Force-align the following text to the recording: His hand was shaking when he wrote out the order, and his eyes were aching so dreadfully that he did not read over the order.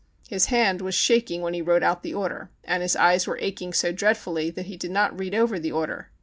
His 0.27 0.47
hand 0.47 0.81
was 0.81 0.95
shaking 0.95 1.43
when 1.43 1.53
he 1.53 1.61
wrote 1.61 1.83
out 1.83 2.01
the 2.01 2.15
order, 2.15 2.49
and 2.63 2.81
his 2.81 2.95
eyes 2.95 3.27
were 3.27 3.37
aching 3.39 3.71
so 3.71 3.91
dreadfully 3.91 4.49
that 4.49 4.65
he 4.65 4.75
did 4.75 4.89
not 4.89 5.15
read 5.15 5.35
over 5.35 5.59
the 5.59 5.71
order. 5.71 6.09